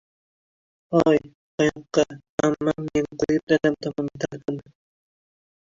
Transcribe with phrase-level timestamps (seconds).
[0.93, 1.19] Hoy,
[1.57, 2.03] qayoqqa?-
[2.47, 4.77] Ammam meni qo‘yib, dadam tomonga talpindi: